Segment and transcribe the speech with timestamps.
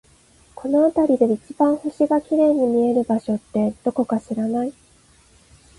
[0.55, 4.73] この辺りで一番星が綺麗に見える場所って、どこか知らない？